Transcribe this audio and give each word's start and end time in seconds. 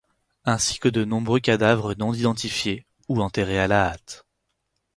Ainsi 0.45 0.79
que 0.79 0.89
de 0.89 1.05
nombreux 1.05 1.39
cadavres 1.39 1.93
non 1.93 2.11
identifiés 2.11 2.87
ou 3.07 3.21
enterrés 3.21 3.59
à 3.59 3.67
la 3.67 3.87
hâte. 3.91 4.25